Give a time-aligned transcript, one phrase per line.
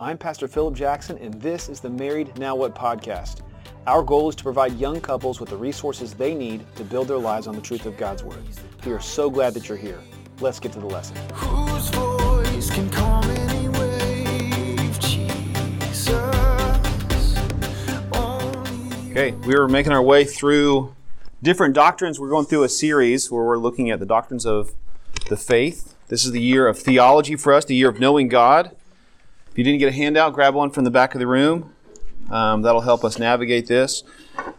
[0.00, 3.42] I'm Pastor Philip Jackson, and this is the Married Now What podcast.
[3.86, 7.18] Our goal is to provide young couples with the resources they need to build their
[7.18, 8.42] lives on the truth of God's Word.
[8.84, 10.00] We are so glad that you're here.
[10.40, 11.16] Let's get to the lesson.
[11.32, 14.98] Whose voice can calm any wave?
[14.98, 16.18] Jesus.
[18.12, 20.92] Only Okay, we are making our way through
[21.40, 22.18] different doctrines.
[22.18, 24.74] We're going through a series where we're looking at the doctrines of
[25.28, 25.94] the faith.
[26.08, 28.74] This is the year of theology for us, the year of knowing God.
[29.54, 31.72] If you didn't get a handout, grab one from the back of the room.
[32.28, 34.02] Um, that'll help us navigate this.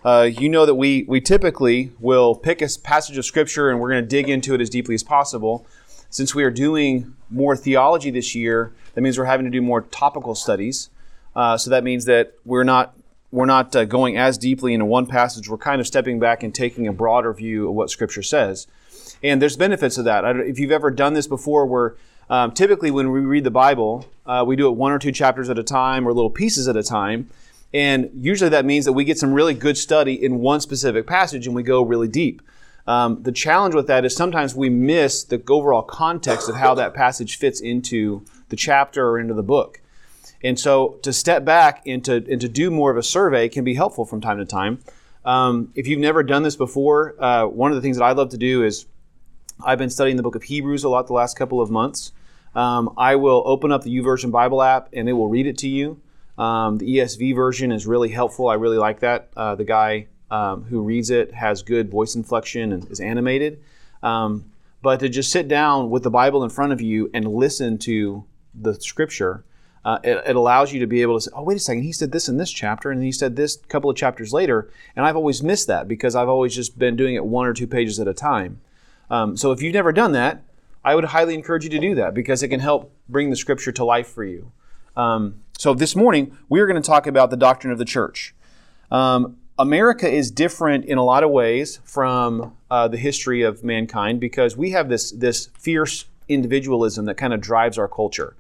[0.06, 3.90] Uh, you know that we, we typically will pick a passage of Scripture and we're
[3.90, 5.68] going to dig into it as deeply as possible.
[6.10, 9.82] Since we are doing more theology this year, that means we're having to do more
[9.82, 10.90] topical studies.
[11.36, 12.96] Uh, so that means that we're not
[13.34, 15.50] we're not uh, going as deeply into one passage.
[15.50, 18.66] We're kind of stepping back and taking a broader view of what Scripture says.
[19.22, 20.24] And there's benefits of that.
[20.38, 21.98] If you've ever done this before, where
[22.30, 25.50] um, typically when we read the Bible, uh, we do it one or two chapters
[25.50, 27.30] at a time or little pieces at a time.
[27.74, 31.46] And usually that means that we get some really good study in one specific passage
[31.46, 32.42] and we go really deep.
[32.88, 36.94] Um, the challenge with that is sometimes we miss the overall context of how that
[36.94, 39.82] passage fits into the chapter or into the book.
[40.44, 43.64] And so to step back and to, and to do more of a survey can
[43.64, 44.80] be helpful from time to time.
[45.26, 48.30] Um, if you've never done this before, uh, one of the things that I love
[48.30, 48.86] to do is
[49.64, 52.12] I've been studying the book of Hebrews a lot the last couple of months.
[52.56, 55.68] Um, I will open up the YouVersion Bible app and it will read it to
[55.68, 56.00] you.
[56.38, 58.48] Um, the ESV version is really helpful.
[58.48, 59.30] I really like that.
[59.36, 63.62] Uh, the guy um, who reads it has good voice inflection and is animated.
[64.04, 64.52] Um,
[64.82, 68.24] but to just sit down with the Bible in front of you and listen to
[68.54, 69.44] the scripture,
[69.84, 71.92] uh, it, it, allows you to be able to say, oh, wait a second, he
[71.92, 74.70] said this in this chapter, and he said this a couple of chapters later.
[74.96, 77.68] And I've always missed that because I've always just been doing it one or two
[77.68, 78.62] pages at a time.
[79.10, 80.44] Um, so if you've never done that,
[80.84, 83.72] I would highly encourage you to do that because it can help bring the scripture
[83.72, 84.52] to life for you.
[84.96, 88.36] Um, so this morning, we are going to talk about the doctrine of the church.
[88.92, 94.20] Um, America is different in a lot of ways from uh, the history of mankind
[94.20, 98.36] because we have this, this fierce individualism that kind of drives our culture.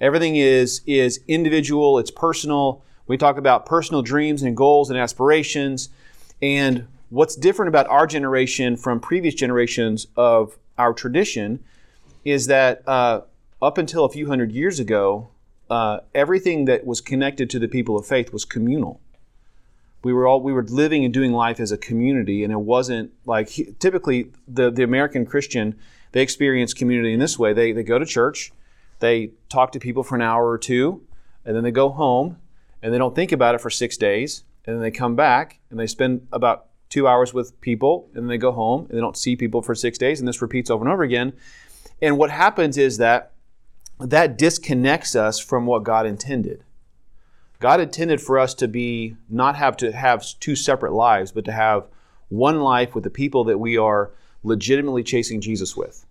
[0.00, 2.82] Everything is, is individual, it's personal.
[3.06, 5.88] We talk about personal dreams and goals and aspirations.
[6.42, 11.62] And what's different about our generation from previous generations of our tradition
[12.24, 13.22] is that uh,
[13.62, 15.28] up until a few hundred years ago,
[15.70, 19.00] uh, everything that was connected to the people of faith was communal.
[20.02, 23.12] We were all we were living and doing life as a community, and it wasn't
[23.26, 25.76] like typically the the American Christian
[26.12, 27.52] they experience community in this way.
[27.52, 28.52] They they go to church,
[29.00, 31.02] they talk to people for an hour or two,
[31.44, 32.38] and then they go home,
[32.80, 35.78] and they don't think about it for six days, and then they come back and
[35.78, 39.16] they spend about two hours with people, and then they go home and they don't
[39.16, 41.32] see people for six days, and this repeats over and over again.
[42.00, 43.32] And what happens is that
[44.00, 46.64] that disconnects us from what God intended.
[47.60, 51.52] God intended for us to be not have to have two separate lives, but to
[51.52, 51.88] have
[52.28, 54.12] one life with the people that we are
[54.44, 56.06] legitimately chasing Jesus with.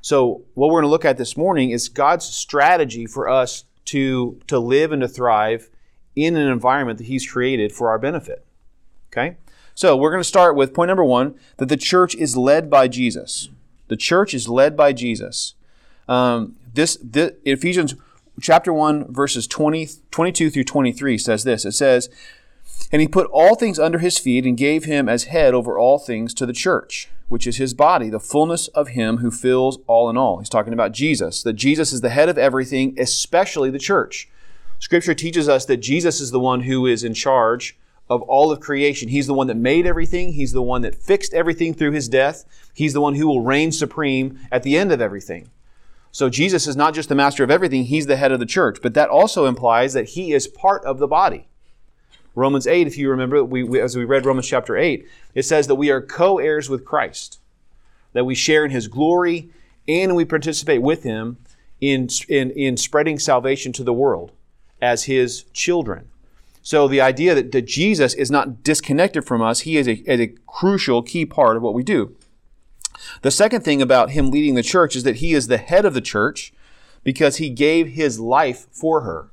[0.00, 4.40] So, what we're going to look at this morning is God's strategy for us to,
[4.46, 5.68] to live and to thrive
[6.14, 8.44] in an environment that He's created for our benefit.
[9.12, 9.36] Okay?
[9.74, 12.88] So, we're going to start with point number one that the church is led by
[12.88, 13.48] Jesus.
[13.88, 15.54] The church is led by Jesus.
[16.08, 17.94] Um, this, this Ephesians
[18.40, 22.08] chapter 1 verses 20, 22 through 23 says this it says
[22.90, 25.98] and he put all things under his feet and gave him as head over all
[25.98, 30.08] things to the church which is his body the fullness of him who fills all
[30.08, 33.78] in all he's talking about jesus that jesus is the head of everything especially the
[33.78, 34.28] church
[34.78, 37.76] scripture teaches us that jesus is the one who is in charge
[38.12, 41.32] of all of creation he's the one that made everything he's the one that fixed
[41.34, 45.00] everything through his death he's the one who will reign supreme at the end of
[45.00, 45.48] everything
[46.12, 48.80] so Jesus is not just the master of everything, he's the head of the church.
[48.82, 51.48] But that also implies that he is part of the body.
[52.34, 55.66] Romans 8, if you remember, we, we, as we read Romans chapter 8, it says
[55.66, 57.40] that we are co heirs with Christ,
[58.12, 59.50] that we share in his glory
[59.88, 61.38] and we participate with him
[61.80, 64.32] in, in, in spreading salvation to the world
[64.80, 66.08] as his children.
[66.62, 70.28] So the idea that, that Jesus is not disconnected from us, he is a, a
[70.46, 72.16] crucial key part of what we do.
[73.22, 75.92] The second thing about him leading the church is that he is the head of
[75.92, 76.52] the church
[77.02, 79.30] because he gave his life for her.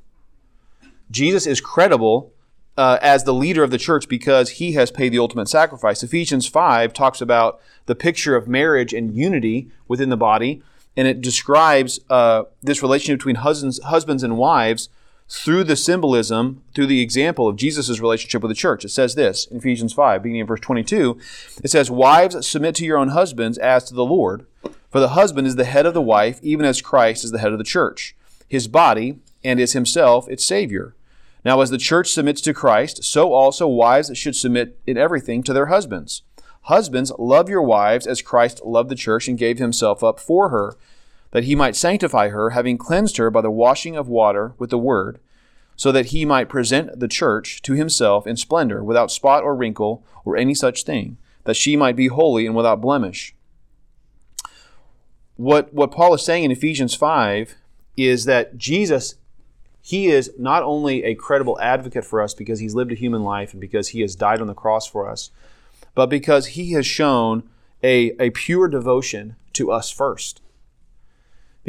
[1.11, 2.33] Jesus is credible
[2.77, 6.01] uh, as the leader of the church because he has paid the ultimate sacrifice.
[6.01, 10.63] Ephesians 5 talks about the picture of marriage and unity within the body,
[10.97, 14.89] and it describes uh, this relationship between husbands, husbands and wives
[15.29, 18.83] through the symbolism, through the example of Jesus' relationship with the church.
[18.83, 21.19] It says this in Ephesians 5, beginning in verse 22.
[21.63, 24.47] It says, Wives, submit to your own husbands as to the Lord.
[24.89, 27.51] For the husband is the head of the wife, even as Christ is the head
[27.51, 28.15] of the church,
[28.47, 30.95] his body, and is himself its Savior.
[31.45, 35.53] Now, as the church submits to Christ, so also wives should submit in everything to
[35.53, 36.23] their husbands.
[36.63, 40.75] Husbands, love your wives as Christ loved the church and gave himself up for her,
[41.31, 44.77] that he might sanctify her, having cleansed her by the washing of water with the
[44.77, 45.19] word,
[45.75, 50.03] so that he might present the church to himself in splendor, without spot or wrinkle
[50.25, 53.33] or any such thing, that she might be holy and without blemish.
[55.37, 57.55] What, what Paul is saying in Ephesians 5
[57.95, 59.15] is that Jesus
[59.81, 63.53] he is not only a credible advocate for us because he's lived a human life
[63.53, 65.31] and because he has died on the cross for us,
[65.95, 67.41] but because he has shown
[67.81, 70.41] a, a pure devotion to us first.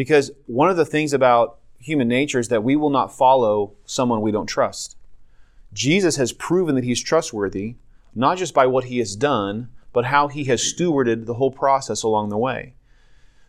[0.00, 4.22] Because one of the things about human nature is that we will not follow someone
[4.22, 4.96] we don't trust.
[5.74, 7.74] Jesus has proven that he's trustworthy,
[8.14, 12.02] not just by what he has done, but how he has stewarded the whole process
[12.02, 12.72] along the way.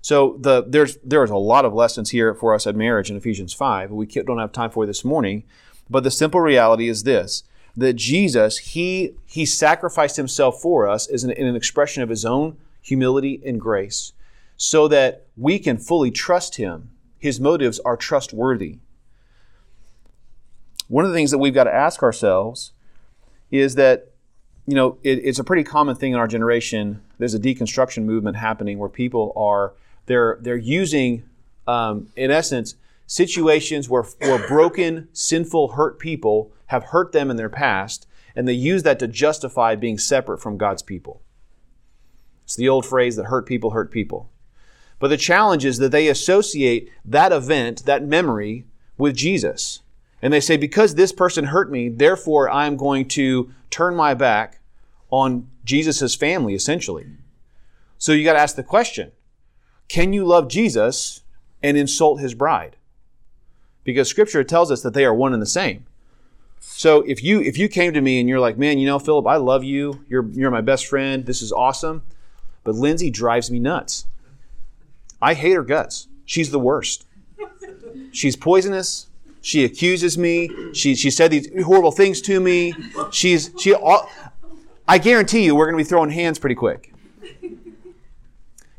[0.01, 3.53] So the, there's there's a lot of lessons here for us at marriage in Ephesians
[3.53, 3.89] 5.
[3.92, 5.44] We don't have time for this morning,
[5.89, 7.45] but the simple reality is this:
[7.77, 12.25] that Jesus he he sacrificed himself for us as an, in an expression of his
[12.25, 14.12] own humility and grace,
[14.61, 16.91] so that we can fully trust him.
[17.17, 18.77] His motives are trustworthy.
[20.87, 22.71] One of the things that we've got to ask ourselves
[23.49, 24.11] is that
[24.67, 27.01] you know it, it's a pretty common thing in our generation.
[27.17, 29.73] There's a deconstruction movement happening where people are
[30.05, 31.23] they're they're using,
[31.65, 32.75] um, in essence,
[33.07, 38.05] situations where, where broken, sinful, hurt people have hurt them in their past,
[38.35, 41.23] and they use that to justify being separate from God's people.
[42.43, 44.29] It's the old phrase that hurt people hurt people.
[45.01, 48.65] But the challenge is that they associate that event, that memory,
[49.00, 49.81] with Jesus.
[50.21, 54.59] And they say, because this person hurt me, therefore I'm going to turn my back
[55.09, 57.07] on Jesus' family, essentially.
[57.98, 59.12] So you got to ask the question
[59.88, 61.21] can you love Jesus
[61.63, 62.77] and insult his bride?
[63.83, 65.88] Because scripture tells us that they are one and the same.
[66.59, 69.25] So if you if you came to me and you're like, man, you know, Philip,
[69.25, 70.06] I love you.
[70.07, 71.25] You're you're my best friend.
[71.25, 72.03] This is awesome.
[72.63, 74.06] But Lindsay drives me nuts.
[75.21, 76.07] I hate her guts.
[76.25, 77.06] She's the worst.
[78.12, 79.07] She's poisonous.
[79.41, 80.50] She accuses me.
[80.73, 82.73] She, she said these horrible things to me.
[83.12, 83.75] She's she.
[84.88, 86.94] I guarantee you, we're going to be throwing hands pretty quick.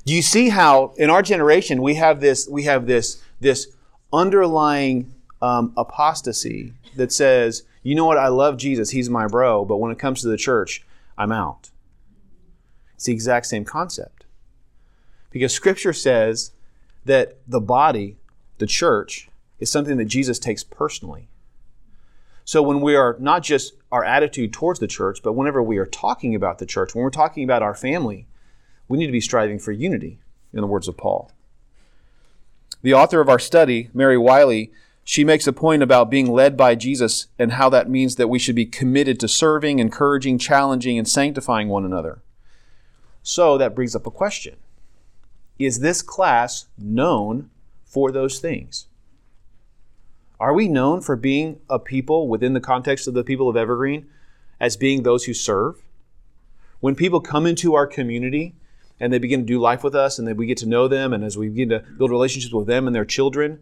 [0.05, 3.69] Do you see how in our generation we have this we have this this
[4.13, 9.79] underlying um, apostasy that says, you know what, I love Jesus, he's my bro, but
[9.79, 10.85] when it comes to the church,
[11.17, 11.71] I'm out.
[12.95, 14.22] It's the exact same concept.
[15.33, 16.53] Because scripture says
[17.05, 18.17] that the body,
[18.59, 21.29] the church, is something that Jesus takes personally.
[22.45, 25.87] So when we are not just our attitude towards the church, but whenever we are
[25.87, 28.27] talking about the church, when we're talking about our family,
[28.89, 30.19] we need to be striving for unity,
[30.53, 31.31] in the words of Paul.
[32.83, 34.71] The author of our study, Mary Wiley,
[35.05, 38.39] she makes a point about being led by Jesus and how that means that we
[38.39, 42.23] should be committed to serving, encouraging, challenging, and sanctifying one another.
[43.23, 44.57] So that brings up a question
[45.65, 47.51] Is this class known
[47.85, 48.87] for those things?
[50.41, 54.07] Are we known for being a people within the context of the people of Evergreen
[54.59, 55.81] as being those who serve?
[56.81, 58.57] When people come into our community,
[58.99, 61.13] and they begin to do life with us and then we get to know them
[61.13, 63.59] and as we begin to build relationships with them and their children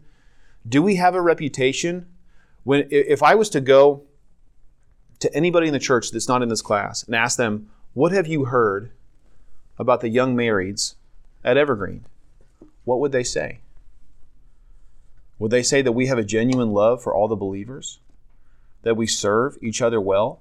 [0.69, 2.07] do we have a reputation
[2.63, 4.03] when if i was to go
[5.19, 8.27] to anybody in the church that's not in this class and ask them what have
[8.27, 8.91] you heard
[9.79, 10.95] about the young marrieds
[11.45, 12.05] at evergreen
[12.85, 13.61] what would they say
[15.39, 18.01] would they say that we have a genuine love for all the believers
[18.83, 20.41] that we serve each other well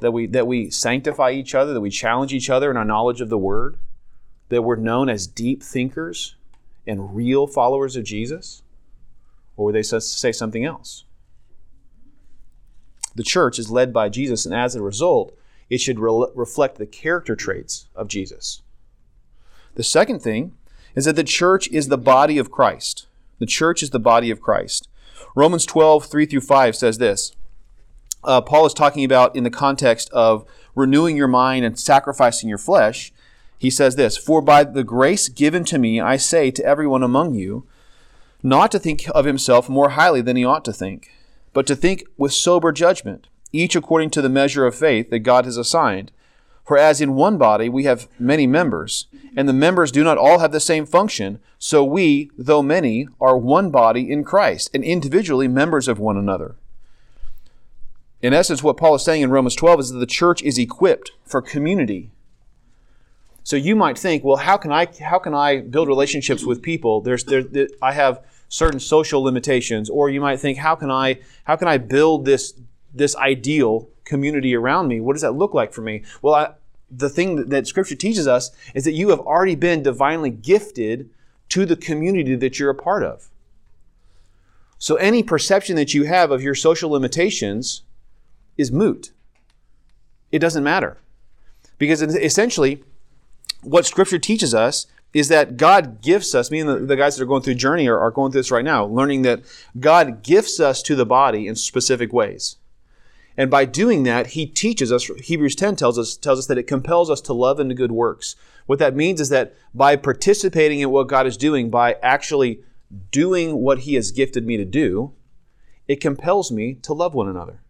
[0.00, 3.20] that we that we sanctify each other that we challenge each other in our knowledge
[3.20, 3.76] of the word
[4.48, 6.36] that we're known as deep thinkers
[6.86, 8.62] and real followers of Jesus?
[9.56, 11.04] Or would they say something else?
[13.14, 15.36] The church is led by Jesus, and as a result,
[15.70, 18.62] it should re- reflect the character traits of Jesus.
[19.74, 20.52] The second thing
[20.94, 23.06] is that the church is the body of Christ.
[23.38, 24.88] The church is the body of Christ.
[25.34, 27.32] Romans 12, 3 through 5 says this.
[28.22, 32.58] Uh, Paul is talking about in the context of renewing your mind and sacrificing your
[32.58, 33.12] flesh
[33.64, 37.34] he says this For by the grace given to me, I say to everyone among
[37.34, 37.64] you,
[38.42, 41.10] not to think of himself more highly than he ought to think,
[41.54, 45.46] but to think with sober judgment, each according to the measure of faith that God
[45.46, 46.12] has assigned.
[46.64, 49.06] For as in one body we have many members,
[49.36, 53.36] and the members do not all have the same function, so we, though many, are
[53.36, 56.56] one body in Christ, and individually members of one another.
[58.22, 61.12] In essence, what Paul is saying in Romans 12 is that the church is equipped
[61.26, 62.10] for community
[63.44, 67.02] so you might think, well, how can I how can I build relationships with people?
[67.02, 71.20] There's there, there I have certain social limitations, or you might think, how can I
[71.44, 72.54] how can I build this
[72.92, 75.00] this ideal community around me?
[75.00, 76.02] What does that look like for me?
[76.22, 76.54] Well, I,
[76.90, 81.10] the thing that, that Scripture teaches us is that you have already been divinely gifted
[81.50, 83.28] to the community that you're a part of.
[84.78, 87.82] So any perception that you have of your social limitations
[88.56, 89.12] is moot.
[90.30, 90.98] It doesn't matter.
[91.78, 92.82] Because essentially,
[93.62, 97.22] what Scripture teaches us is that God gifts us, me and the, the guys that
[97.22, 99.42] are going through Journey are, are going through this right now, learning that
[99.78, 102.56] God gifts us to the body in specific ways.
[103.36, 106.68] And by doing that, he teaches us, Hebrews 10 tells us, tells us that it
[106.68, 108.36] compels us to love and to good works.
[108.66, 112.62] What that means is that by participating in what God is doing, by actually
[113.10, 115.12] doing what he has gifted me to do,
[115.88, 117.60] it compels me to love one another.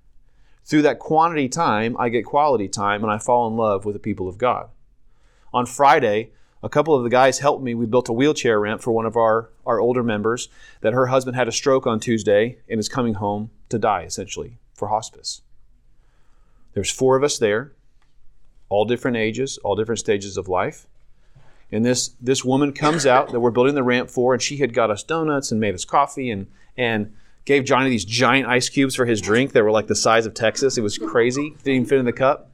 [0.64, 4.00] Through that quantity time, I get quality time and I fall in love with the
[4.00, 4.68] people of God.
[5.52, 7.74] On Friday, a couple of the guys helped me.
[7.74, 10.48] We built a wheelchair ramp for one of our, our older members
[10.80, 14.58] that her husband had a stroke on Tuesday and is coming home to die, essentially,
[14.74, 15.42] for hospice.
[16.74, 17.72] There's four of us there,
[18.68, 20.86] all different ages, all different stages of life.
[21.72, 24.74] And this, this woman comes out that we're building the ramp for, and she had
[24.74, 27.14] got us donuts and made us coffee and, and
[27.44, 30.34] gave Johnny these giant ice cubes for his drink that were like the size of
[30.34, 30.78] Texas.
[30.78, 31.50] It was crazy.
[31.50, 32.50] Didn't even fit in the cup.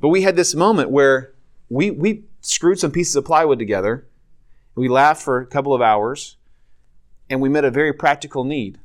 [0.00, 1.32] But we had this moment where
[1.68, 4.06] we, we screwed some pieces of plywood together.
[4.74, 6.36] We laughed for a couple of hours,
[7.30, 8.78] and we met a very practical need.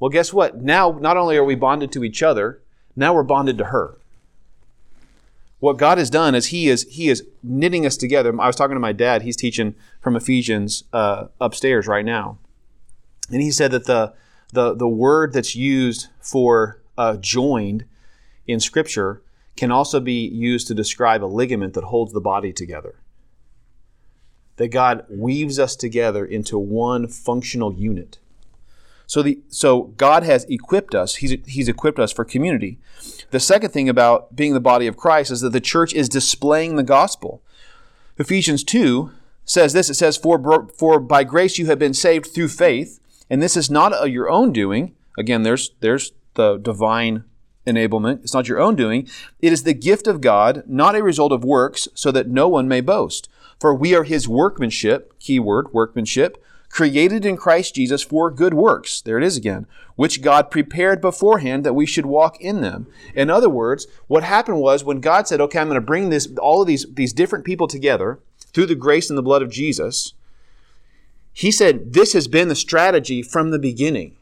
[0.00, 0.60] Well, guess what?
[0.60, 2.61] Now, not only are we bonded to each other,
[2.96, 3.98] now we're bonded to her.
[5.60, 8.30] What God has done is He is He is knitting us together.
[8.40, 9.22] I was talking to my dad.
[9.22, 12.38] He's teaching from Ephesians uh, upstairs right now,
[13.30, 14.12] and he said that the
[14.52, 17.84] the the word that's used for uh, joined
[18.46, 19.22] in Scripture
[19.56, 22.96] can also be used to describe a ligament that holds the body together.
[24.56, 28.18] That God weaves us together into one functional unit.
[29.12, 31.16] So, the, so God has equipped us.
[31.16, 32.78] He's, he's equipped us for community.
[33.30, 36.76] The second thing about being the body of Christ is that the church is displaying
[36.76, 37.42] the gospel.
[38.16, 39.10] Ephesians 2
[39.44, 43.42] says this it says, For, for by grace you have been saved through faith, and
[43.42, 44.94] this is not your own doing.
[45.18, 47.24] Again, there's, there's the divine
[47.66, 48.22] enablement.
[48.22, 49.06] It's not your own doing.
[49.42, 52.66] It is the gift of God, not a result of works, so that no one
[52.66, 53.28] may boast.
[53.60, 59.02] For we are his workmanship, keyword, workmanship, created in Christ Jesus for good works.
[59.02, 62.86] There it is again, which God prepared beforehand that we should walk in them.
[63.14, 66.26] In other words, what happened was when God said, okay, I'm going to bring this,
[66.38, 68.20] all of these, these different people together
[68.54, 70.14] through the grace and the blood of Jesus,
[71.34, 74.16] he said, this has been the strategy from the beginning.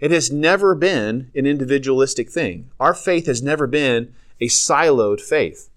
[0.00, 2.70] It has never been an individualistic thing.
[2.80, 5.70] Our faith has never been a siloed faith.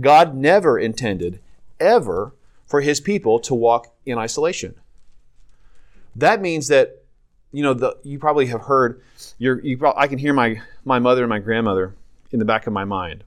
[0.00, 1.40] God never intended,
[1.78, 2.32] ever,
[2.64, 4.76] for his people to walk in isolation.
[6.16, 7.02] That means that,
[7.52, 9.02] you know, the, you probably have heard,
[9.38, 11.94] you I can hear my, my mother and my grandmother
[12.32, 13.24] in the back of my mind.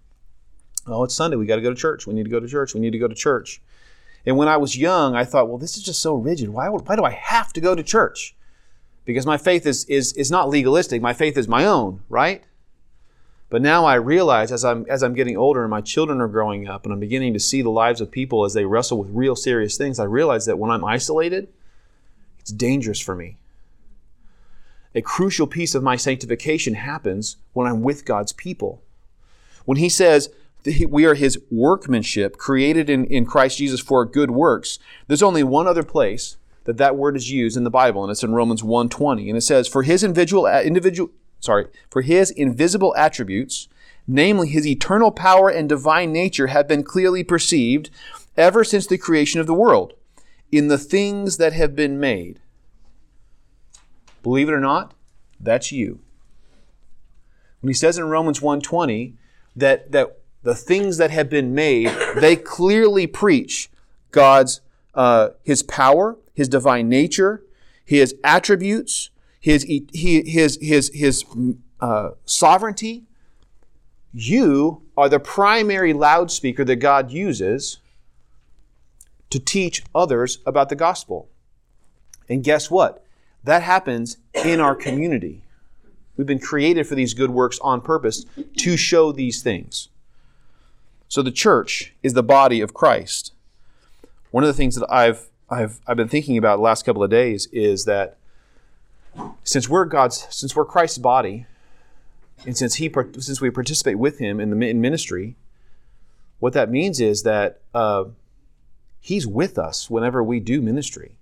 [0.88, 1.38] Oh, it's Sunday.
[1.38, 2.08] We got to go to church.
[2.08, 2.74] We need to go to church.
[2.74, 3.62] We need to go to church.
[4.26, 6.50] And when I was young, I thought, well, this is just so rigid.
[6.50, 8.36] Why, why do I have to go to church?
[9.06, 11.02] Because my faith is, is, is not legalistic.
[11.02, 12.44] My faith is my own, right?
[13.50, 16.68] But now I realize as I'm, as I'm getting older and my children are growing
[16.68, 19.36] up and I'm beginning to see the lives of people as they wrestle with real
[19.36, 21.48] serious things, I realize that when I'm isolated,
[22.50, 23.38] it's dangerous for me.
[24.96, 28.82] A crucial piece of my sanctification happens when I'm with God's people.
[29.66, 30.30] When He says,
[30.90, 34.80] we are his workmanship created in, in Christ Jesus for good works.
[35.08, 38.24] There's only one other place that that word is used in the Bible, and it's
[38.24, 42.94] in Romans 1:20, and it says, "For his individual uh, individual sorry, for his invisible
[42.98, 43.70] attributes,
[44.06, 47.90] namely his eternal power and divine nature, have been clearly perceived
[48.36, 49.94] ever since the creation of the world,
[50.52, 52.40] in the things that have been made.
[54.24, 54.94] Believe it or not,
[55.40, 56.00] that's you.
[57.62, 59.14] When he says in Romans 1:20
[59.56, 63.70] that, that the things that have been made, they clearly preach
[64.12, 64.62] God's
[64.94, 67.44] uh, his power, his divine nature,
[67.84, 71.26] his attributes, his his his his
[71.80, 73.04] uh, sovereignty.
[74.12, 77.78] You are the primary loudspeaker that God uses
[79.30, 81.30] to teach others about the gospel.
[82.28, 83.04] And guess what?
[83.44, 85.44] That happens in our community.
[86.18, 88.26] We've been created for these good works on purpose
[88.58, 89.90] to show these things.
[91.08, 93.34] So the church is the body of Christ.
[94.32, 97.10] One of the things that I've I've I've been thinking about the last couple of
[97.10, 98.18] days is that
[99.44, 101.48] since we're God's since we're Christ's body,
[102.46, 105.36] and since he since we participate with Him in the in ministry,
[106.40, 108.06] what that means is that uh,
[109.00, 111.16] He's with us whenever we do ministry.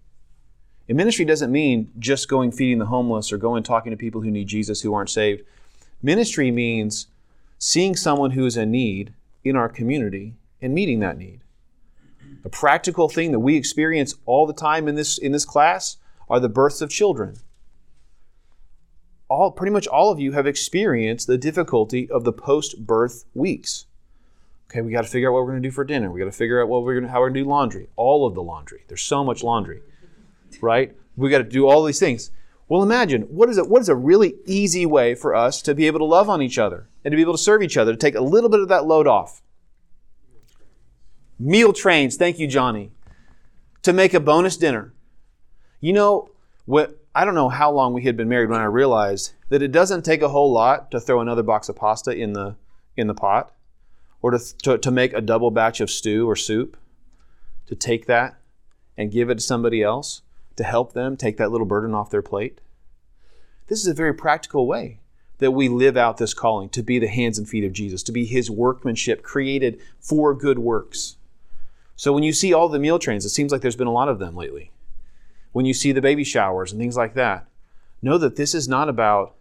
[0.87, 4.31] And ministry doesn't mean just going feeding the homeless or going talking to people who
[4.31, 5.43] need Jesus who aren't saved.
[6.01, 7.07] Ministry means
[7.57, 11.41] seeing someone who is in need in our community and meeting that need.
[12.45, 15.97] A practical thing that we experience all the time in this in this class
[16.29, 17.37] are the births of children.
[19.27, 23.86] All pretty much all of you have experienced the difficulty of the post-birth weeks.
[24.69, 26.11] Okay, we got to figure out what we're going to do for dinner.
[26.11, 27.87] We got to figure out what we're going to, how we're going to do laundry.
[27.95, 28.83] All of the laundry.
[28.87, 29.81] There's so much laundry,
[30.61, 30.95] right?
[31.15, 32.31] We got to do all these things.
[32.67, 33.69] Well, imagine what is it?
[33.69, 36.57] What is a really easy way for us to be able to love on each
[36.57, 38.67] other and to be able to serve each other, to take a little bit of
[38.67, 39.41] that load off?
[41.39, 42.17] Meal trains.
[42.17, 42.91] Thank you, Johnny.
[43.83, 44.93] To make a bonus dinner.
[45.79, 46.29] You know
[46.65, 46.99] what?
[47.15, 50.03] I don't know how long we had been married when I realized that it doesn't
[50.03, 52.55] take a whole lot to throw another box of pasta in the
[52.97, 53.53] in the pot,
[54.21, 56.77] or to, to, to make a double batch of stew or soup.
[57.67, 58.39] To take that
[58.97, 60.21] and give it to somebody else
[60.57, 62.59] to help them take that little burden off their plate.
[63.67, 64.99] This is a very practical way
[65.37, 68.11] that we live out this calling to be the hands and feet of Jesus, to
[68.11, 71.17] be his workmanship created for good works.
[71.95, 74.09] So when you see all the meal trains, it seems like there's been a lot
[74.09, 74.71] of them lately.
[75.51, 77.47] When you see the baby showers and things like that,
[78.01, 79.35] know that this is not about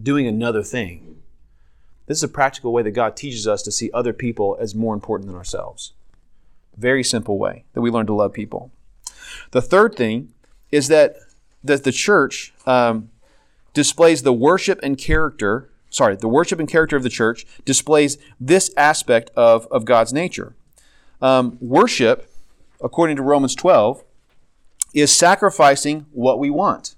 [0.00, 1.22] doing another thing.
[2.06, 4.94] This is a practical way that God teaches us to see other people as more
[4.94, 5.92] important than ourselves.
[6.76, 8.70] Very simple way that we learn to love people.
[9.50, 10.32] The third thing
[10.70, 11.16] is that
[11.64, 13.10] that the church um,
[13.74, 15.70] displays the worship and character.
[15.90, 20.54] Sorry, the worship and character of the church displays this aspect of, of God's nature.
[21.20, 22.30] Um, worship,
[22.82, 24.04] according to Romans 12,
[24.94, 26.94] is sacrificing what we want.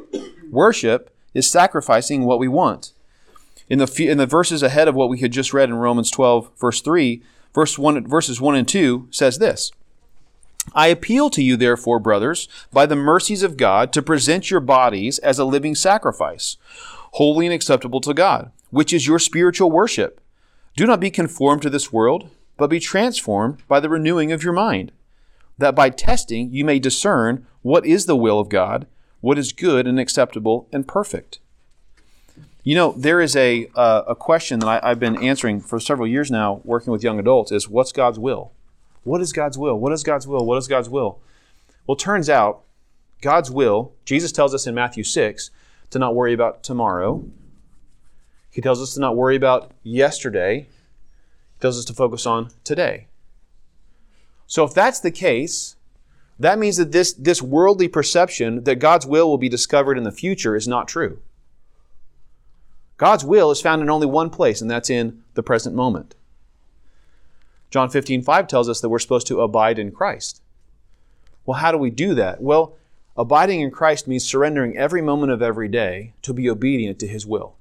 [0.50, 2.92] worship is sacrificing what we want.
[3.70, 6.10] In the, fe- in the verses ahead of what we had just read in Romans
[6.10, 7.22] 12, verse 3,
[7.54, 9.70] verse 1, verses 1 and 2 says this
[10.74, 15.18] I appeal to you, therefore, brothers, by the mercies of God, to present your bodies
[15.20, 16.56] as a living sacrifice,
[17.12, 20.20] holy and acceptable to God, which is your spiritual worship.
[20.76, 24.52] Do not be conformed to this world, but be transformed by the renewing of your
[24.52, 24.92] mind,
[25.58, 28.86] that by testing you may discern what is the will of God,
[29.20, 31.40] what is good and acceptable and perfect.
[32.62, 36.06] You know, there is a, uh, a question that I, I've been answering for several
[36.06, 38.52] years now, working with young adults, is what's God's will?
[39.02, 39.78] What is God's will?
[39.78, 40.44] What is God's will?
[40.44, 41.20] What is God's will?
[41.86, 42.62] Well, turns out
[43.20, 45.50] God's will, Jesus tells us in Matthew 6
[45.90, 47.24] to not worry about tomorrow.
[48.50, 50.68] He tells us to not worry about yesterday.
[51.54, 53.06] He tells us to focus on today.
[54.46, 55.76] So if that's the case,
[56.38, 60.12] that means that this, this worldly perception that God's will will be discovered in the
[60.12, 61.20] future is not true.
[63.00, 66.16] God's will is found in only one place, and that's in the present moment.
[67.70, 70.42] John 15, 5 tells us that we're supposed to abide in Christ.
[71.46, 72.42] Well, how do we do that?
[72.42, 72.76] Well,
[73.16, 77.24] abiding in Christ means surrendering every moment of every day to be obedient to His
[77.24, 77.56] will.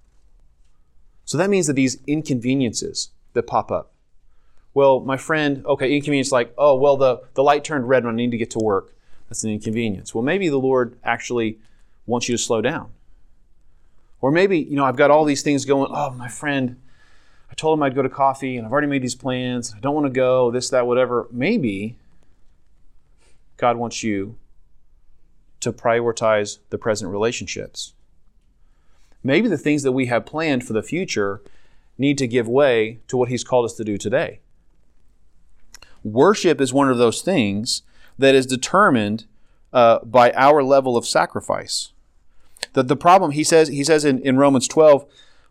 [1.24, 3.94] So that means that these inconveniences that pop up.
[4.74, 8.18] Well, my friend, okay, inconvenience like, oh, well, the, the light turned red when I
[8.18, 8.94] need to get to work.
[9.30, 10.14] That's an inconvenience.
[10.14, 11.60] Well, maybe the Lord actually
[12.06, 12.92] wants you to slow down.
[14.22, 16.80] Or maybe, you know, I've got all these things going, oh, my friend,
[17.50, 19.74] I told him I'd go to coffee and I've already made these plans.
[19.76, 21.28] I don't want to go, this, that, whatever.
[21.32, 21.96] Maybe
[23.58, 24.38] God wants you
[25.62, 27.94] to prioritize the present relationships.
[29.24, 31.42] Maybe the things that we have planned for the future
[31.98, 34.40] need to give way to what He's called us to do today.
[36.04, 37.82] Worship is one of those things
[38.18, 39.26] that is determined
[39.74, 41.92] uh, by our level of sacrifice.
[42.80, 45.06] The, the problem, he says, he says in, in Romans 12,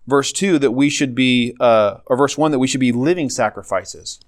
[0.06, 3.28] verse 2 that we should be, uh, or verse 1 that we should be living
[3.28, 4.18] sacrifices.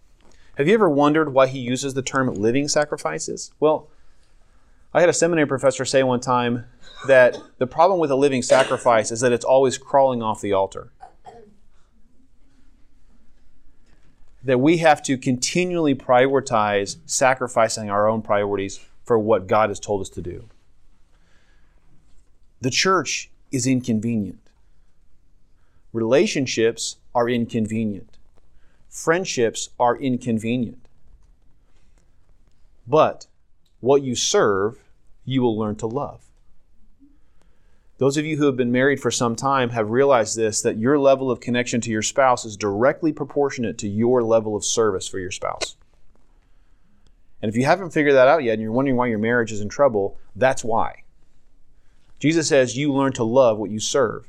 [0.59, 3.53] Have you ever wondered why he uses the term living sacrifices?
[3.59, 3.89] Well,
[4.93, 6.67] I had a seminary professor say one time
[7.07, 10.93] that the problem with a living sacrifice is that it's always crawling off the altar.
[14.45, 20.03] That we have to continually prioritize sacrificing our own priorities for what God has told
[20.03, 20.51] us to do.
[22.61, 24.51] The church is inconvenient.
[25.92, 28.18] Relationships are inconvenient.
[28.88, 30.87] Friendships are inconvenient.
[32.87, 33.27] But
[33.81, 34.83] what you serve,
[35.25, 36.20] you will learn to love.
[37.99, 40.99] Those of you who have been married for some time have realized this that your
[40.99, 45.18] level of connection to your spouse is directly proportionate to your level of service for
[45.18, 45.77] your spouse.
[47.42, 49.61] And if you haven't figured that out yet and you're wondering why your marriage is
[49.61, 51.05] in trouble, that's why.
[52.21, 54.29] Jesus says you learn to love what you serve.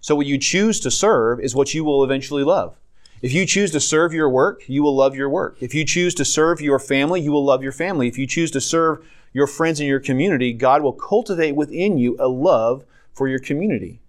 [0.00, 2.76] So, what you choose to serve is what you will eventually love.
[3.20, 5.56] If you choose to serve your work, you will love your work.
[5.60, 8.08] If you choose to serve your family, you will love your family.
[8.08, 12.16] If you choose to serve your friends in your community, God will cultivate within you
[12.18, 14.00] a love for your community.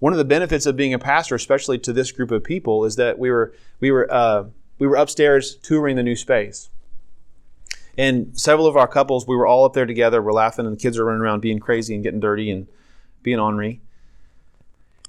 [0.00, 2.96] One of the benefits of being a pastor, especially to this group of people, is
[2.96, 4.44] that we were we were uh,
[4.78, 6.70] we were upstairs touring the new space,
[7.98, 10.22] and several of our couples we were all up there together.
[10.22, 12.66] We're laughing, and the kids are running around being crazy and getting dirty and
[13.22, 13.80] being ornery.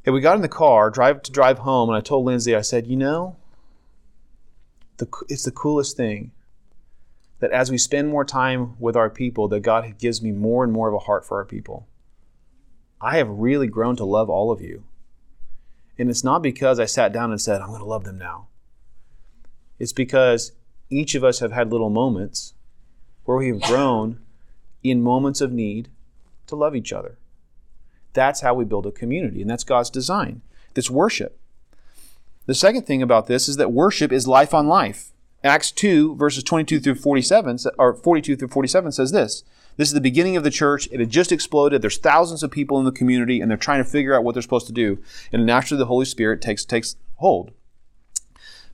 [0.06, 2.62] And we got in the car, drive to drive home, and I told Lindsay, I
[2.62, 3.38] said, you know,
[4.98, 6.32] the, it's the coolest thing
[7.40, 10.72] that as we spend more time with our people, that God gives me more and
[10.72, 11.88] more of a heart for our people.
[13.02, 14.86] I have really grown to love all of you.
[15.98, 18.48] And it's not because I sat down and said, I'm going to love them now.
[19.78, 20.54] It's because
[20.90, 22.54] each of us have had little moments
[23.26, 24.20] where we have grown
[24.84, 25.90] in moments of need
[26.48, 27.18] to love each other.
[28.14, 30.42] That's how we build a community, and that's God's design.
[30.74, 31.40] This worship.
[32.46, 35.12] The second thing about this is that worship is life on life.
[35.44, 39.44] Acts 2, verses 22 through 47, or 42 through 47 says this.
[39.76, 40.88] This is the beginning of the church.
[40.92, 41.82] It had just exploded.
[41.82, 44.42] There's thousands of people in the community, and they're trying to figure out what they're
[44.42, 45.00] supposed to do.
[45.32, 47.52] And naturally, the Holy Spirit takes, takes hold.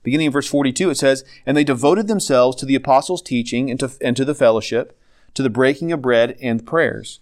[0.02, 3.78] Beginning of verse 42, it says, And they devoted themselves to the apostles' teaching and
[3.80, 4.98] to, and to the fellowship,
[5.34, 7.20] to the breaking of bread and prayers.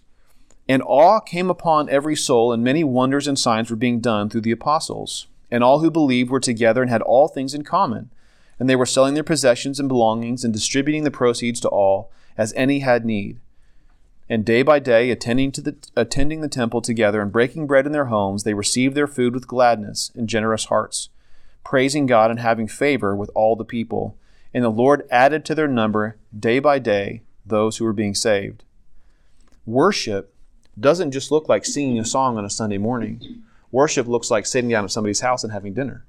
[0.67, 4.41] And awe came upon every soul, and many wonders and signs were being done through
[4.41, 5.27] the apostles.
[5.51, 8.11] And all who believed were together and had all things in common.
[8.59, 12.53] And they were selling their possessions and belongings and distributing the proceeds to all, as
[12.55, 13.39] any had need.
[14.29, 17.91] And day by day, attending, to the, attending the temple together and breaking bread in
[17.91, 21.09] their homes, they received their food with gladness and generous hearts,
[21.63, 24.17] praising God and having favor with all the people.
[24.53, 28.63] And the Lord added to their number day by day those who were being saved.
[29.65, 30.33] Worship
[30.79, 33.43] doesn't just look like singing a song on a Sunday morning.
[33.71, 36.05] Worship looks like sitting down at somebody's house and having dinner.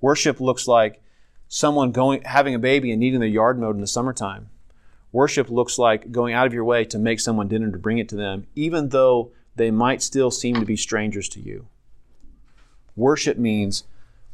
[0.00, 1.00] Worship looks like
[1.48, 4.50] someone going having a baby and needing their yard mowed in the summertime.
[5.12, 8.08] Worship looks like going out of your way to make someone dinner to bring it
[8.10, 11.68] to them, even though they might still seem to be strangers to you.
[12.96, 13.84] Worship means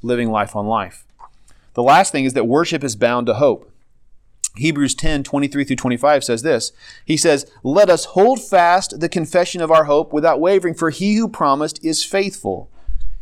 [0.02, 1.04] living life on life.
[1.74, 3.70] The last thing is that worship is bound to hope.
[4.56, 6.72] Hebrews 10, 23 through 25 says this.
[7.04, 11.14] He says, Let us hold fast the confession of our hope without wavering, for he
[11.14, 12.70] who promised is faithful.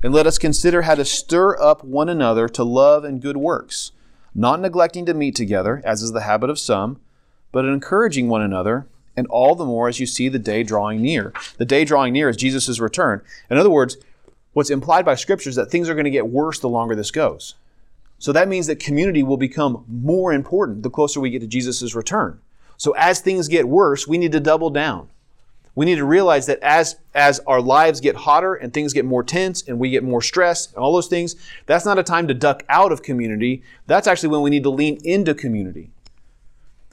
[0.02, 3.92] And let us consider how to stir up one another to love and good works,
[4.34, 7.00] not neglecting to meet together, as is the habit of some,
[7.52, 11.32] but encouraging one another, and all the more as you see the day drawing near.
[11.58, 13.22] The day drawing near is Jesus' return.
[13.50, 13.98] In other words,
[14.52, 17.10] what's implied by Scripture is that things are going to get worse the longer this
[17.10, 17.54] goes.
[18.18, 21.94] So that means that community will become more important the closer we get to Jesus'
[21.94, 22.40] return.
[22.76, 25.08] So as things get worse, we need to double down.
[25.74, 29.22] We need to realize that as, as our lives get hotter and things get more
[29.22, 31.36] tense and we get more stressed and all those things,
[31.66, 33.62] that's not a time to duck out of community.
[33.86, 35.90] That's actually when we need to lean into community.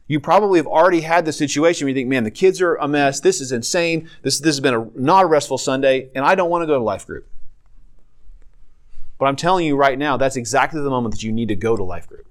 [0.07, 2.87] You probably have already had the situation where you think, man, the kids are a
[2.87, 3.19] mess.
[3.19, 4.09] This is insane.
[4.21, 6.77] This, this has been a not a restful Sunday, and I don't want to go
[6.77, 7.27] to life group.
[9.17, 11.75] But I'm telling you right now, that's exactly the moment that you need to go
[11.75, 12.27] to life group.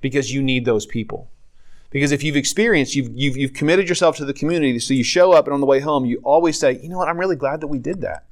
[0.00, 1.30] Because you need those people.
[1.90, 5.32] Because if you've experienced, you've, you've, you've committed yourself to the community, so you show
[5.32, 7.60] up and on the way home, you always say, you know what, I'm really glad
[7.60, 8.24] that we did that.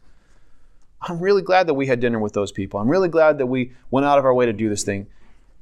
[1.02, 2.80] I'm really glad that we had dinner with those people.
[2.80, 5.06] I'm really glad that we went out of our way to do this thing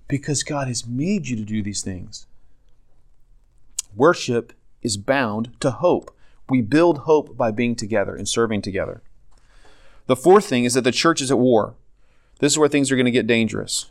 [0.06, 2.26] because God has made you to do these things.
[3.94, 4.52] Worship
[4.82, 6.14] is bound to hope.
[6.48, 9.02] We build hope by being together and serving together.
[10.08, 11.74] The fourth thing is that the church is at war.
[12.40, 13.90] This is where things are going to get dangerous.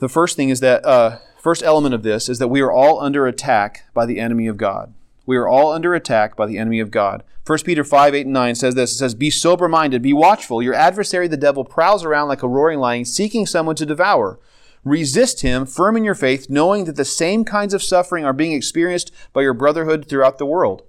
[0.00, 3.00] The first thing is that, uh, first element of this is that we are all
[3.00, 4.92] under attack by the enemy of God.
[5.24, 7.24] We are all under attack by the enemy of God.
[7.46, 8.92] 1 Peter 5, 8, and 9 says this.
[8.92, 10.62] It says, Be sober minded, be watchful.
[10.62, 14.38] Your adversary, the devil, prowls around like a roaring lion, seeking someone to devour.
[14.84, 18.52] Resist him, firm in your faith, knowing that the same kinds of suffering are being
[18.52, 20.82] experienced by your brotherhood throughout the world.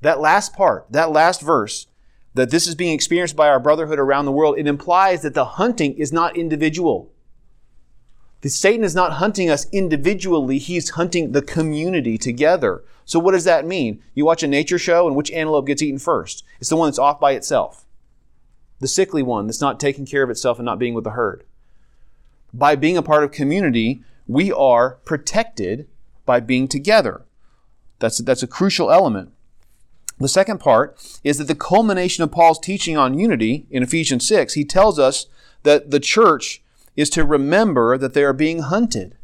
[0.00, 1.86] That last part, that last verse,
[2.34, 5.44] that this is being experienced by our brotherhood around the world, it implies that the
[5.44, 7.10] hunting is not individual.
[8.42, 12.84] The Satan is not hunting us individually, he's hunting the community together.
[13.04, 14.02] So what does that mean?
[14.14, 16.44] You watch a nature show and which antelope gets eaten first?
[16.60, 17.84] It's the one that's off by itself.
[18.78, 21.44] The sickly one that's not taking care of itself and not being with the herd.
[22.54, 25.88] By being a part of community, we are protected
[26.24, 27.26] by being together.
[27.98, 29.32] That's, that's a crucial element.
[30.20, 34.52] The second part is that the culmination of Paul's teaching on unity in Ephesians 6,
[34.52, 35.26] he tells us
[35.62, 36.62] that the church
[36.94, 39.16] is to remember that they are being hunted.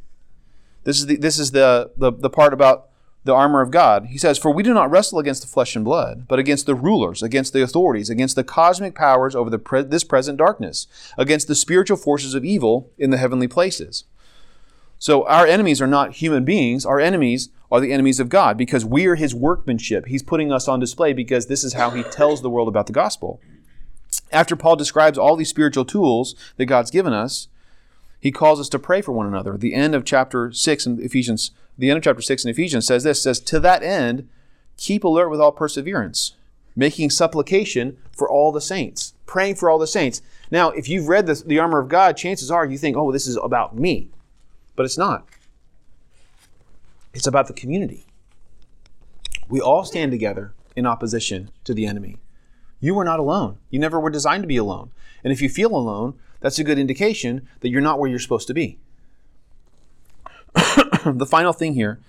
[0.84, 2.88] This is the, this is the, the, the part about
[3.24, 4.06] the armor of God.
[4.06, 6.74] He says, For we do not wrestle against the flesh and blood, but against the
[6.74, 10.86] rulers, against the authorities, against the cosmic powers over the pre- this present darkness,
[11.18, 14.04] against the spiritual forces of evil in the heavenly places.
[14.98, 16.86] So our enemies are not human beings.
[16.86, 20.06] Our enemies are the enemies of God because we are his workmanship.
[20.06, 22.92] He's putting us on display because this is how he tells the world about the
[22.92, 23.40] gospel.
[24.32, 27.48] After Paul describes all these spiritual tools that God's given us,
[28.20, 29.56] he calls us to pray for one another.
[29.56, 33.04] The end of chapter 6 in Ephesians, the end of chapter 6 in Ephesians says
[33.04, 34.28] this says to that end
[34.76, 36.34] keep alert with all perseverance,
[36.74, 40.22] making supplication for all the saints, praying for all the saints.
[40.50, 43.26] Now, if you've read the, the armor of God, chances are you think, "Oh, this
[43.26, 44.08] is about me."
[44.74, 45.26] But it's not.
[47.16, 48.04] It's about the community.
[49.48, 52.18] We all stand together in opposition to the enemy.
[52.78, 53.56] You are not alone.
[53.70, 54.90] You never were designed to be alone.
[55.24, 58.48] And if you feel alone, that's a good indication that you're not where you're supposed
[58.48, 58.78] to be.
[61.06, 62.00] the final thing here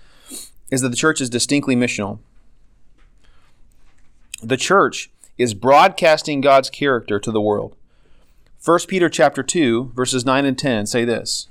[0.70, 2.18] is that the church is distinctly missional.
[4.42, 7.76] The church is broadcasting God's character to the world.
[8.62, 11.48] 1 Peter chapter 2 verses 9 and 10 say this: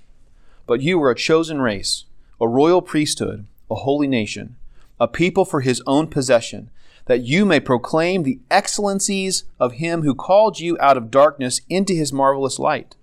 [0.68, 2.06] "But you are a chosen race,
[2.40, 4.56] a royal priesthood, a holy nation,
[5.00, 6.70] a people for his own possession,
[7.06, 11.94] that you may proclaim the excellencies of him who called you out of darkness into
[11.94, 12.96] his marvelous light.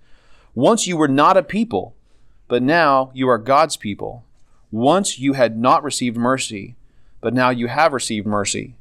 [0.53, 1.95] Once you were not a people,
[2.47, 4.23] but now you are God's people.
[4.71, 6.75] Once you had not received mercy,
[7.19, 8.75] but now you have received mercy.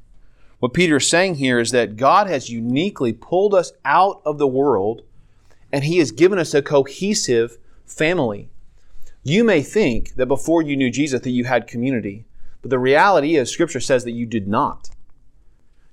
[0.58, 4.46] What Peter is saying here is that God has uniquely pulled us out of the
[4.46, 5.02] world
[5.72, 8.48] and he has given us a cohesive family.
[9.26, 12.26] You may think that before you knew Jesus that you had community,
[12.60, 14.90] but the reality is scripture says that you did not.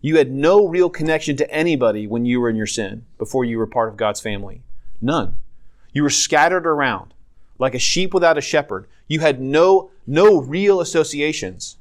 [0.01, 3.57] You had no real connection to anybody when you were in your sin before you
[3.57, 4.63] were part of God's family.
[5.01, 5.35] None.
[5.93, 7.13] You were scattered around
[7.57, 8.87] like a sheep without a shepherd.
[9.07, 11.77] You had no, no real associations.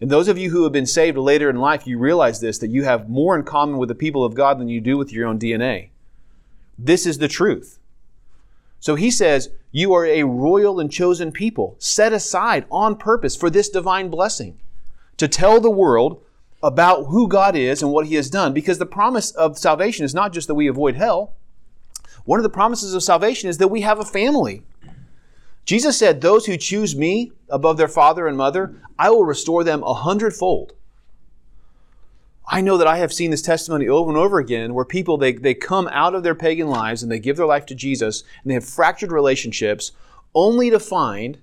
[0.00, 2.70] And those of you who have been saved later in life, you realize this that
[2.70, 5.28] you have more in common with the people of God than you do with your
[5.28, 5.90] own DNA.
[6.76, 7.78] This is the truth.
[8.82, 13.48] So he says, You are a royal and chosen people, set aside on purpose for
[13.48, 14.58] this divine blessing,
[15.18, 16.20] to tell the world
[16.64, 18.52] about who God is and what He has done.
[18.52, 21.36] Because the promise of salvation is not just that we avoid hell.
[22.24, 24.64] One of the promises of salvation is that we have a family.
[25.64, 29.84] Jesus said, Those who choose me above their father and mother, I will restore them
[29.84, 30.72] a hundredfold.
[32.46, 35.32] I know that I have seen this testimony over and over again where people they,
[35.32, 38.50] they come out of their pagan lives and they give their life to Jesus and
[38.50, 39.92] they have fractured relationships
[40.34, 41.38] only to find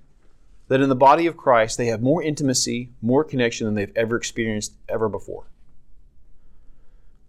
[0.67, 4.15] that in the body of Christ they have more intimacy, more connection than they've ever
[4.15, 5.45] experienced ever before.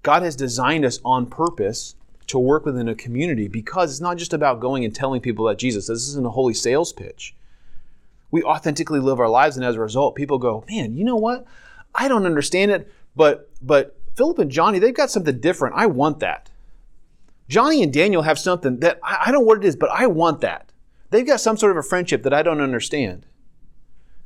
[0.03, 1.95] God has designed us on purpose
[2.27, 5.59] to work within a community because it's not just about going and telling people about
[5.59, 5.89] Jesus.
[5.89, 7.35] This isn't a holy sales pitch.
[8.31, 11.45] We authentically live our lives, and as a result, people go, Man, you know what?
[11.95, 15.75] I don't understand it, but but Philip and Johnny, they've got something different.
[15.77, 16.49] I want that.
[17.51, 20.07] Johnny and Daniel have something that I, I don't know what it is, but I
[20.07, 20.73] want that.
[21.11, 23.27] They've got some sort of a friendship that I don't understand.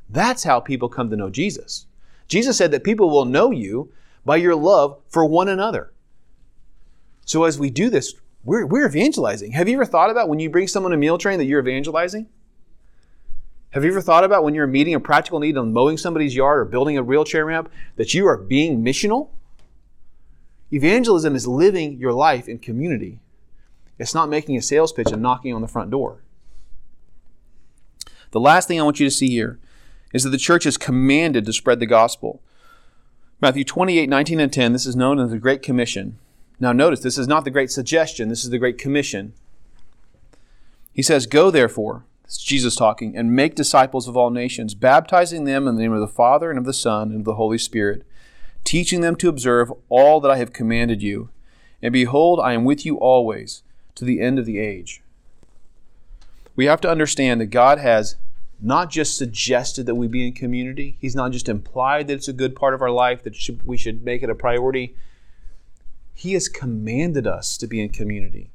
[0.09, 1.87] That's how people come to know Jesus.
[2.29, 3.91] Jesus said that people will know you
[4.23, 5.91] by your love for one another.
[7.25, 8.13] So as we do this,
[8.45, 9.51] we're, we're evangelizing.
[9.51, 12.27] Have you ever thought about when you bring someone a meal train that you're evangelizing?
[13.75, 16.59] Have you ever thought about when you're meeting a practical need on mowing somebody's yard
[16.59, 19.31] or building a wheelchair ramp that you are being missional?
[20.71, 23.19] Evangelism is living your life in community.
[23.99, 26.21] It's not making a sales pitch and knocking on the front door.
[28.31, 29.59] The last thing I want you to see here
[30.13, 32.41] is that the church is commanded to spread the gospel.
[33.41, 36.17] Matthew 28, 19 and 10, this is known as the Great Commission.
[36.61, 39.33] Now notice, this is not the Great Suggestion, this is the Great Commission.
[40.93, 45.67] He says, Go therefore, it's Jesus talking, and make disciples of all nations, baptizing them
[45.67, 48.03] in the name of the Father and of the Son and of the Holy Spirit,
[48.63, 51.29] teaching them to observe all that I have commanded you.
[51.81, 53.61] And behold, I am with you always
[53.93, 55.03] to the end of the age.
[56.55, 58.15] We have to understand that God has
[58.59, 60.97] not just suggested that we be in community.
[60.99, 64.03] He's not just implied that it's a good part of our life, that we should
[64.03, 64.95] make it a priority.
[66.13, 68.51] He has commanded us to be in community.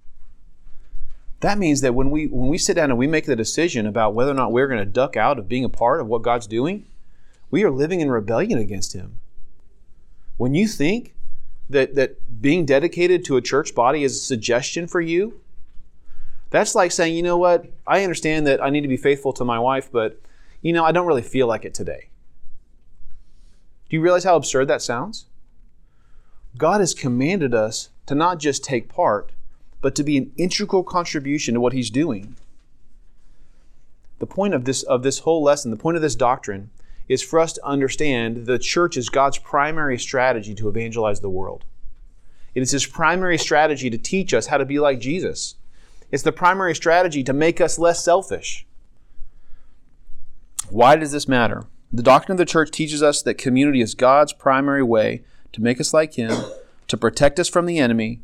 [1.40, 4.14] That means that when we when we sit down and we make the decision about
[4.14, 6.46] whether or not we're going to duck out of being a part of what God's
[6.46, 6.86] doing,
[7.50, 9.18] we are living in rebellion against Him.
[10.36, 11.14] When you think
[11.70, 15.40] that that being dedicated to a church body is a suggestion for you,
[16.50, 19.44] that's like saying, you know what, I understand that I need to be faithful to
[19.44, 20.20] my wife, but
[20.60, 22.10] you know, I don't really feel like it today.
[23.88, 25.26] Do you realize how absurd that sounds?
[26.56, 29.32] God has commanded us to not just take part,
[29.80, 32.36] but to be an integral contribution to what He's doing.
[34.18, 36.70] The point of this, of this whole lesson, the point of this doctrine,
[37.08, 41.64] is for us to understand the church is God's primary strategy to evangelize the world.
[42.54, 45.56] It is His primary strategy to teach us how to be like Jesus.
[46.12, 48.66] It's the primary strategy to make us less selfish.
[50.68, 51.64] Why does this matter?
[51.92, 55.80] The doctrine of the church teaches us that community is God's primary way to make
[55.80, 56.44] us like Him,
[56.86, 58.20] to protect us from the enemy,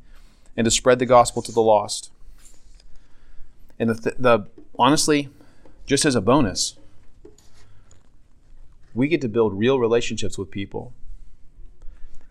[0.56, 2.10] and to spread the gospel to the lost.
[3.78, 4.46] And the, th- the
[4.78, 5.28] honestly,
[5.84, 6.76] just as a bonus,
[8.94, 10.92] we get to build real relationships with people.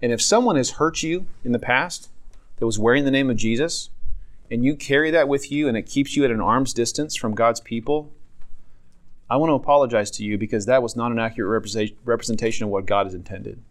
[0.02, 2.10] And if someone has hurt you in the past
[2.58, 3.90] that was wearing the name of Jesus,
[4.50, 7.34] and you carry that with you and it keeps you at an arm's distance from
[7.34, 8.12] God's people,
[9.30, 12.70] I want to apologize to you because that was not an accurate represent- representation of
[12.70, 13.62] what God has intended.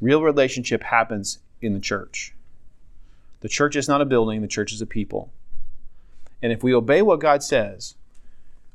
[0.00, 2.34] Real relationship happens in the church.
[3.40, 5.32] The church is not a building, the church is a people.
[6.42, 7.94] And if we obey what God says,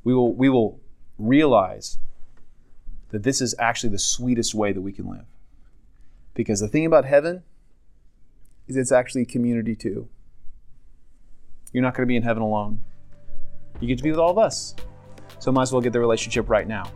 [0.04, 0.80] we will, we will
[1.18, 1.98] realize
[3.10, 5.26] that this is actually the sweetest way that we can live.
[6.34, 7.44] Because the thing about heaven
[8.68, 10.08] is it's actually a community too.
[11.72, 12.82] You're not going to be in heaven alone.
[13.80, 14.76] You get to be with all of us.
[15.40, 16.92] So might as well get the relationship right now.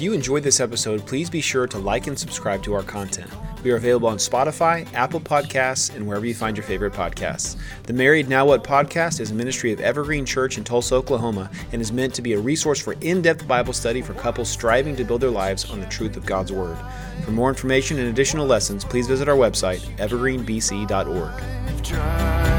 [0.00, 3.30] If you enjoyed this episode, please be sure to like and subscribe to our content.
[3.62, 7.58] We are available on Spotify, Apple Podcasts, and wherever you find your favorite podcasts.
[7.82, 11.82] The Married Now What podcast is a ministry of Evergreen Church in Tulsa, Oklahoma, and
[11.82, 15.04] is meant to be a resource for in depth Bible study for couples striving to
[15.04, 16.78] build their lives on the truth of God's Word.
[17.26, 22.49] For more information and additional lessons, please visit our website, evergreenbc.org.